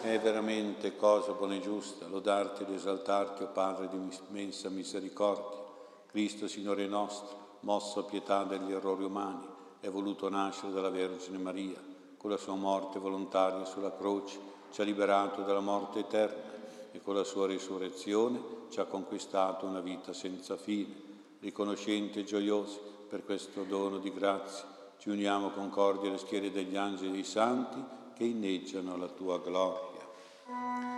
[0.02, 3.96] È veramente cosa buona e giusta lodarti ed esaltarti, o oh Padre di
[4.28, 5.58] immensa misericordia.
[6.06, 9.46] Cristo, Signore nostro, mosso a pietà degli errori umani,
[9.80, 11.80] è voluto nascere dalla Vergine Maria.
[12.16, 14.38] Con la sua morte volontaria sulla croce
[14.72, 16.50] ci ha liberato dalla morte eterna
[16.92, 21.08] e con la sua risurrezione ci ha conquistato una vita senza fine
[21.40, 22.78] riconoscenti e gioiosi
[23.08, 24.66] per questo dono di grazia,
[25.00, 27.82] ci uniamo con cordi alle schiere degli angeli e dei santi
[28.14, 30.06] che inneggiano la tua gloria.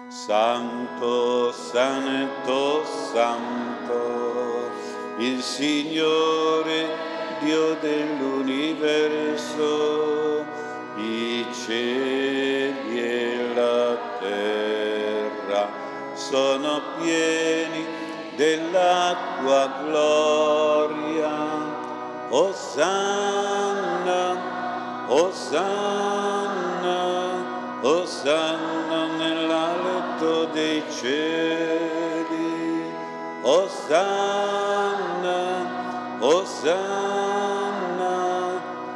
[0.08, 4.70] Santo, santo, santo,
[5.18, 6.88] il Signore,
[7.42, 10.44] Dio dell'universo,
[10.96, 15.68] i cieli e la terra
[16.14, 17.86] sono pieni
[18.34, 21.30] della tua gloria.
[22.30, 23.61] Osanna,
[25.12, 26.96] Osanna,
[27.82, 32.86] Osanna nell'alto dei cieli.
[33.42, 35.36] Osanna,
[36.18, 38.14] Osanna,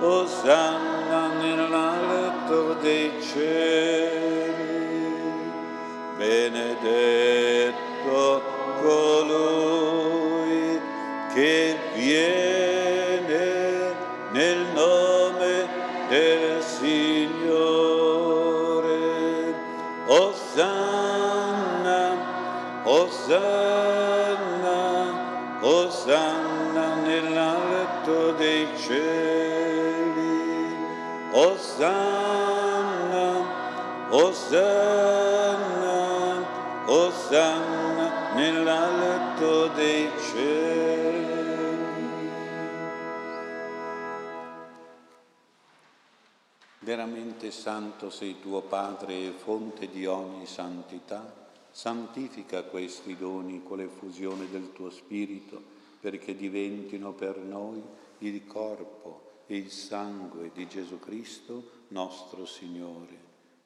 [0.01, 4.65] Osanna nell'alto dei cieli.
[6.17, 7.36] Benedetto
[34.49, 36.47] Osanna,
[36.87, 41.35] Osanna nell'alto dei cieli.
[46.79, 51.49] Veramente santo sei tuo Padre e fonte di ogni santità.
[51.73, 55.61] Santifica questi doni con l'effusione del tuo Spirito
[55.99, 57.83] perché diventino per noi
[58.19, 63.36] il corpo e il sangue di Gesù Cristo nostro Signore.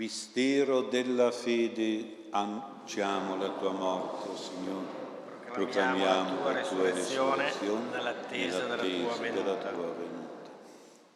[0.00, 4.86] Mistero della fede, annunciamo la tua morte, Signore.
[5.52, 10.50] Proclamiamo la tua resurrezione nell'attesa della, tua della tua venuta.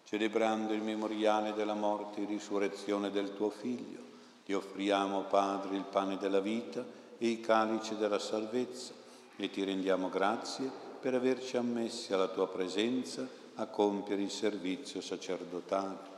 [0.05, 4.01] Celebrando il memoriale della morte e risurrezione del tuo Figlio,
[4.45, 6.85] ti offriamo, Padre, il pane della vita
[7.17, 8.93] e il calice della salvezza
[9.37, 10.71] e ti rendiamo grazie
[11.01, 16.13] per averci ammessi alla tua presenza a compiere il servizio sacerdotale.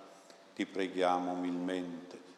[0.53, 2.25] Ti preghiamo umilmente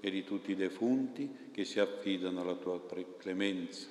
[0.00, 2.80] e di tutti i defunti che si affidano alla tua
[3.18, 3.86] clemenza.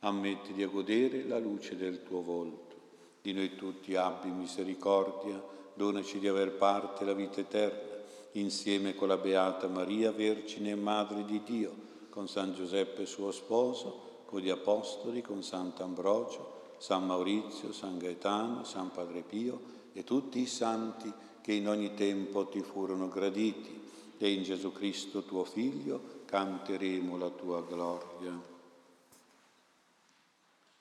[0.00, 2.74] Ammetti di godere la luce del tuo volto.
[3.22, 5.42] Di noi tutti abbi misericordia,
[5.74, 7.94] donaci di aver parte la vita eterna,
[8.32, 11.72] insieme con la Beata Maria, Vergine e Madre di Dio,
[12.10, 18.90] con San Giuseppe suo sposo, con gli Apostoli, con Sant'Ambrogio, San Maurizio, San Gaetano, San
[18.90, 23.84] Padre Pio e tutti i santi che in ogni tempo ti furono graditi
[24.18, 28.54] e in Gesù Cristo tuo Figlio canteremo la tua gloria.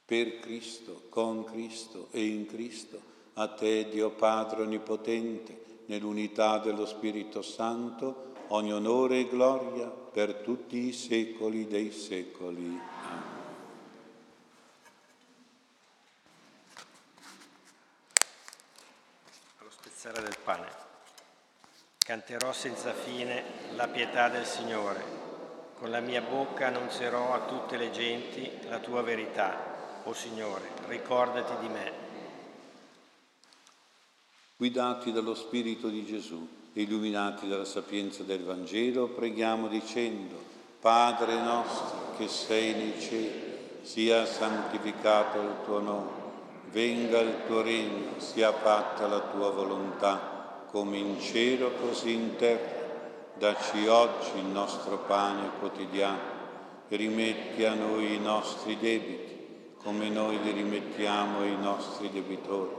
[0.06, 3.02] Per Cristo, con Cristo e in Cristo,
[3.34, 10.88] a te Dio Padre Onnipotente, nell'unità dello Spirito Santo, ogni onore e gloria per tutti
[10.88, 12.80] i secoli dei secoli.
[13.04, 13.34] Amen.
[19.58, 20.85] Allo spezzare del pane.
[22.06, 23.44] Canterò senza fine
[23.74, 25.04] la pietà del Signore.
[25.80, 30.04] Con la mia bocca annunzierò a tutte le genti la tua verità.
[30.04, 31.92] O Signore, ricordati di me.
[34.56, 40.40] Guidati dallo Spirito di Gesù, illuminati dalla sapienza del Vangelo, preghiamo dicendo,
[40.80, 46.12] Padre nostro che sei nei cieli, sia santificato il tuo nome,
[46.70, 50.35] venga il tuo regno, sia fatta la tua volontà,
[50.76, 52.84] come in cielo così in terra.
[53.38, 56.20] Dacci oggi il nostro pane quotidiano
[56.90, 62.76] e rimetti a noi i nostri debiti, come noi li rimettiamo ai nostri debitori,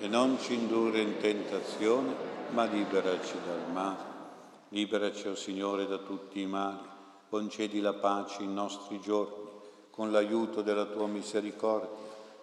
[0.00, 2.12] e non ci indurre in tentazione,
[2.50, 4.16] ma liberaci dal male.
[4.70, 6.88] Liberaci, o oh Signore, da tutti i mali,
[7.30, 9.48] concedi la pace in nostri giorni,
[9.90, 11.88] con l'aiuto della tua misericordia.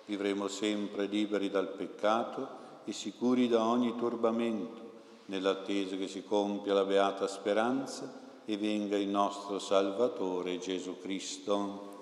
[0.06, 4.85] Vivremo sempre liberi dal peccato e sicuri da ogni turbamento,
[5.26, 11.94] nell'attesa che si compia la beata speranza e venga il nostro Salvatore Gesù Cristo.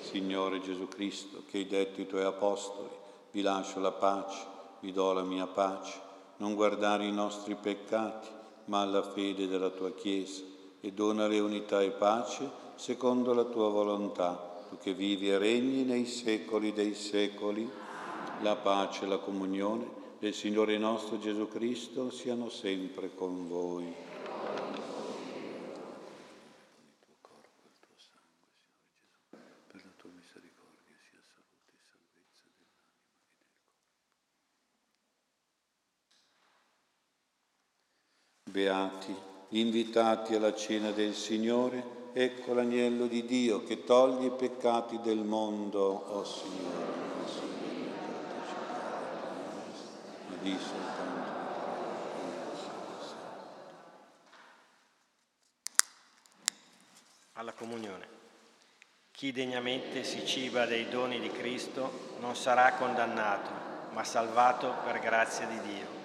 [0.00, 2.88] Signore Gesù Cristo, che hai detto ai tuoi apostoli,
[3.32, 4.46] vi lascio la pace,
[4.80, 6.00] vi do la mia pace,
[6.38, 8.28] non guardare i nostri peccati,
[8.66, 10.42] ma alla fede della tua Chiesa,
[10.80, 16.06] e donare unità e pace secondo la tua volontà, tu che vivi e regni nei
[16.06, 17.68] secoli dei secoli.
[18.42, 23.94] La pace e la comunione del Signore nostro Gesù Cristo siano sempre con voi.
[38.56, 39.14] Beati,
[39.50, 45.80] invitati alla cena del Signore, ecco l'agnello di Dio che toglie i peccati del mondo,
[45.82, 47.05] o oh Signore.
[50.46, 51.34] Di soltanto
[57.32, 58.14] alla comunione.
[59.10, 63.50] Chi degnamente si ciba dei doni di Cristo non sarà condannato,
[63.90, 65.95] ma salvato per grazia di Dio.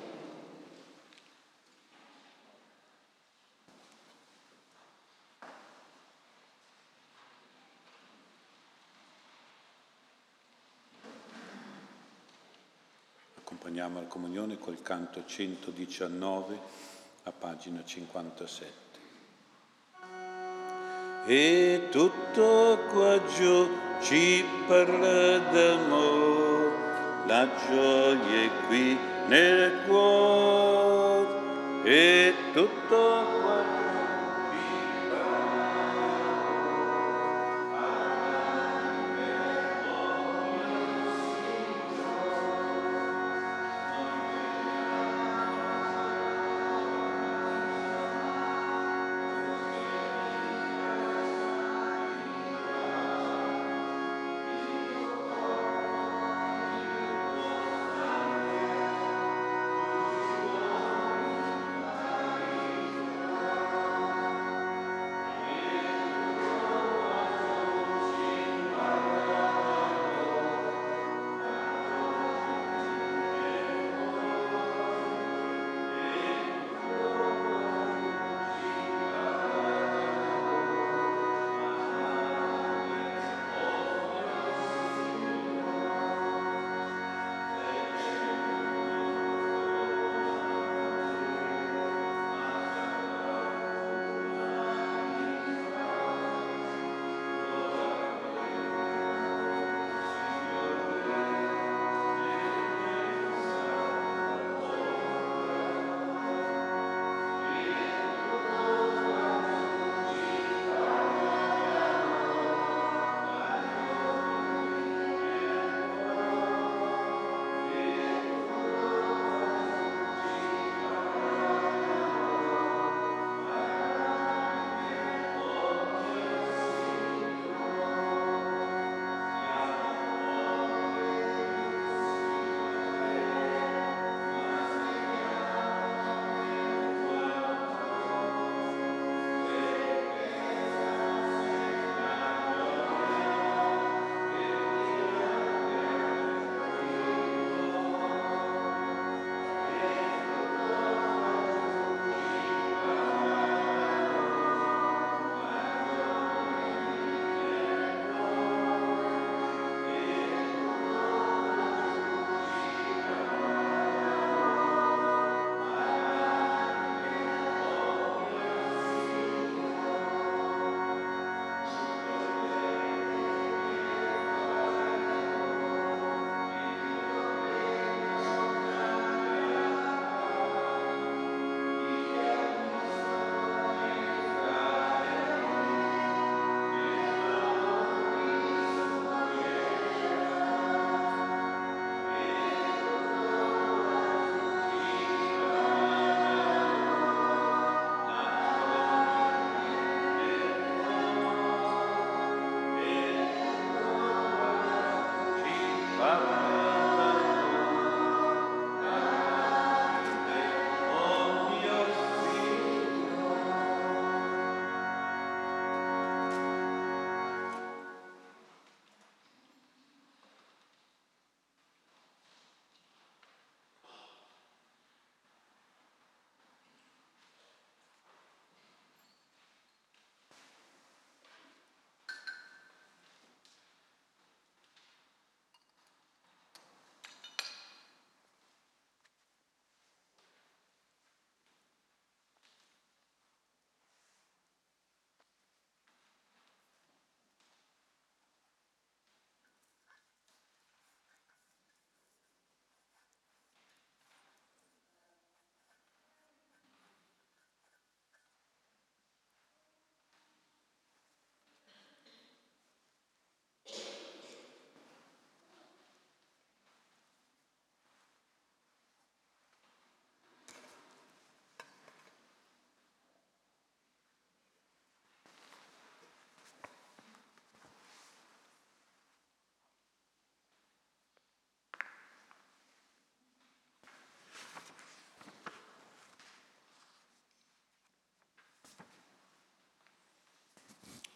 [13.81, 16.59] Accompagniamo alla comunione col canto 119
[17.23, 18.71] a pagina 57.
[21.25, 23.69] E tutto qua giù
[24.01, 31.39] ci parla d'amore, la gioia è qui nel cuore,
[31.83, 33.60] e tutto qua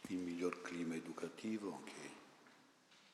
[0.07, 2.09] il miglior clima educativo che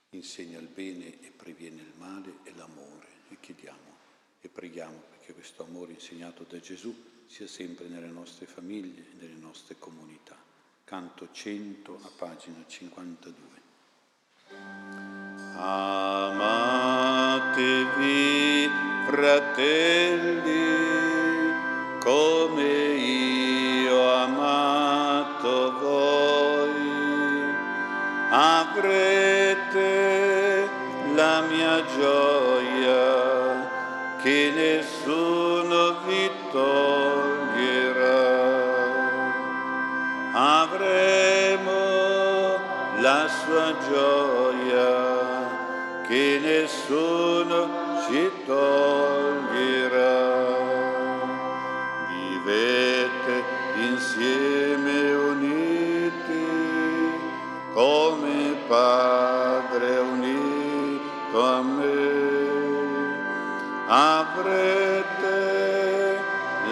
[0.10, 3.98] insegna il bene e previene il male è l'amore e chiediamo
[4.42, 6.94] e preghiamo perché questo amore insegnato da Gesù
[7.28, 10.36] sia sempre nelle nostre famiglie e nelle nostre comunità.
[10.84, 13.34] Canto 100 a pagina 52.
[15.56, 16.50] Amatevi
[19.06, 20.52] fratelli
[22.04, 26.31] come io ho amato voi,
[28.34, 29.90] avrete
[31.16, 33.68] la mia gioia
[34.22, 36.81] che nessuno vi toglierà.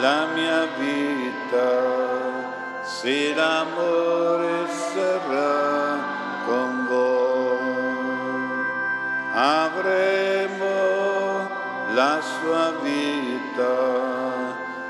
[0.01, 1.71] La mia vita
[2.83, 5.97] se l'amore sarà
[6.45, 8.65] con voi.
[9.33, 10.77] Avremo
[11.93, 13.75] la sua vita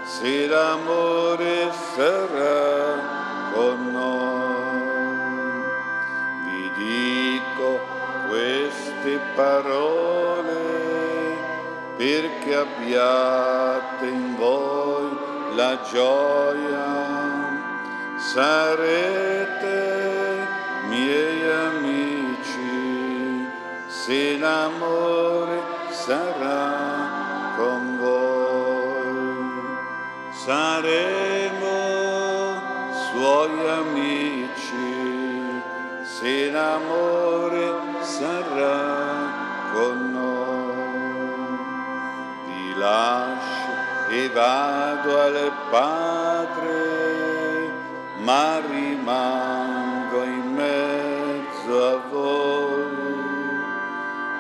[0.04, 4.84] se l'amore sarà con noi.
[6.46, 7.80] Vi dico
[8.28, 9.99] queste parole
[12.40, 15.10] perché abbiate in voi
[15.56, 17.58] la gioia
[18.32, 19.68] sarete
[20.88, 23.48] miei amici
[23.88, 25.62] se l'amore
[25.92, 28.78] sarà con voi.
[30.32, 31.19] Saremo
[44.40, 46.80] vado al Padre
[48.24, 53.08] ma rimango in mezzo a voi.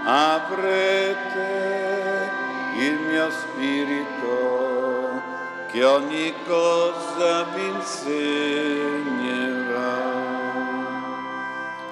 [0.06, 1.50] Avrete
[2.78, 5.22] il mio spirito
[5.72, 8.47] che ogni cosa vi insegnerà.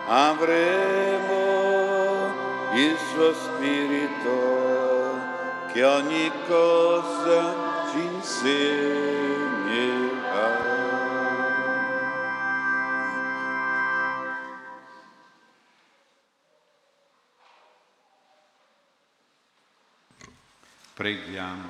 [0.08, 1.43] Avremo
[2.74, 4.45] il suo spirito
[5.72, 7.66] che ogni cosa.
[20.93, 21.69] Preghiamo.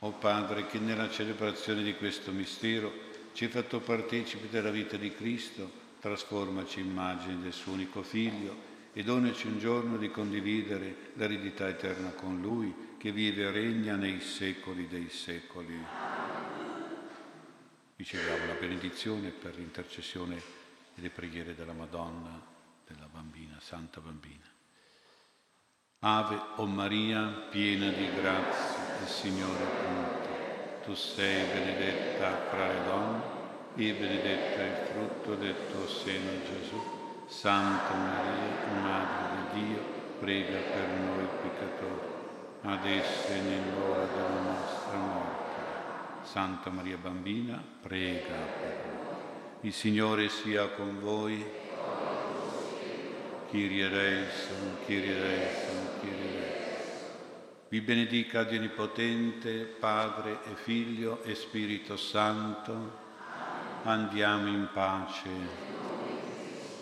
[0.00, 2.92] O Padre, che nella celebrazione di questo mistero
[3.32, 5.70] ci hai fatto partecipi della vita di Cristo,
[6.00, 12.40] trasformaci immagine del suo unico Figlio e donaci un giorno di condividere l'eredità eterna con
[12.40, 15.78] Lui, che vive e regna nei secoli dei secoli.
[17.94, 20.36] Riceviamo la benedizione per l'intercessione
[20.94, 22.40] e le preghiere della Madonna,
[22.86, 24.50] della bambina, Santa Bambina.
[25.98, 30.84] Ave, o Maria, piena di grazia, il Signore è con te.
[30.86, 33.22] Tu sei benedetta fra le donne
[33.74, 37.05] e benedetto è il frutto del tuo seno, Gesù.
[37.26, 39.82] Santa Maria, Madre di Dio,
[40.20, 42.08] prega per noi peccatori,
[42.62, 45.54] adesso e nell'ora della nostra morte.
[46.22, 49.14] Santa Maria Bambina, prega per noi.
[49.62, 51.44] Il Signore sia con voi.
[53.50, 57.10] Kyrie eleison, Kyrie eleison, Kyrie eleison.
[57.68, 63.04] Vi benedica Dio Onnipotente, Padre e Figlio e Spirito Santo.
[63.82, 65.65] Andiamo in pace.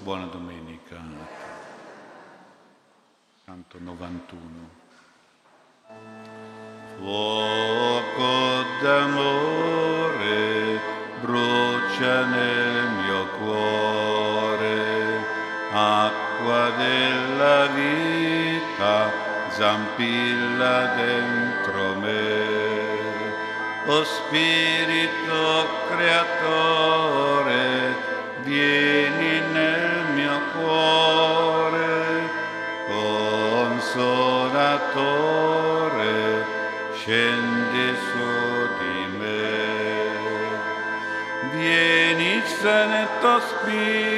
[0.04, 1.00] Buona domenica.
[3.46, 4.68] Canto 91.
[6.98, 10.78] Fuoco d'amore
[11.22, 15.24] brucia nel mio cuore,
[15.72, 19.10] acqua della vita
[19.52, 22.92] zampilla dentro me.
[23.86, 27.62] O Spirito Creatore,
[28.42, 29.13] vieni
[34.94, 36.46] consolatore,
[36.94, 38.28] scendi su
[38.78, 39.42] di me.
[41.52, 44.13] Vieni Santo Spirito,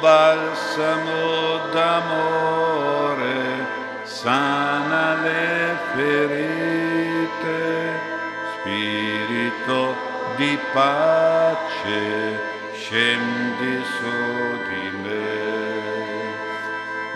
[0.00, 3.38] balsamo d'amore,
[4.02, 7.60] sana le ferite,
[8.54, 9.96] spirito
[10.36, 12.38] di pace,
[12.74, 14.16] scendi su
[14.68, 15.54] di me.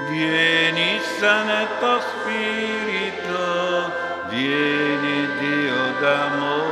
[0.09, 3.93] Vieni Santo Spirito,
[4.29, 6.70] vieni Dio d'amore,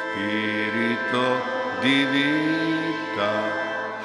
[0.09, 1.25] spirito
[1.81, 3.31] di vita,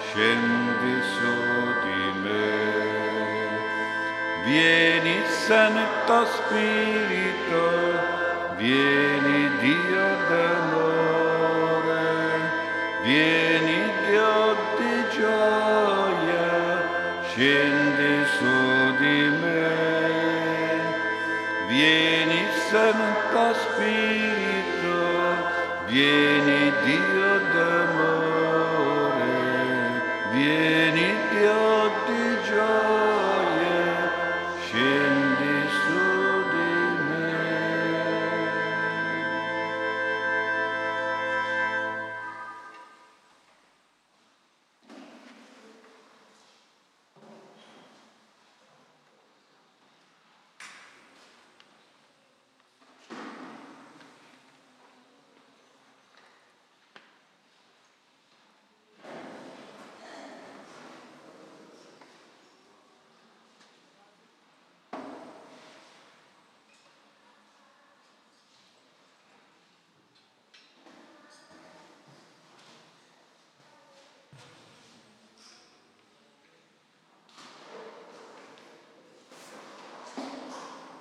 [0.03, 1.35] scendi su
[1.85, 2.69] di me.
[4.45, 5.17] Vieni
[5.47, 7.63] Santo Spirito,
[8.57, 9.00] vieni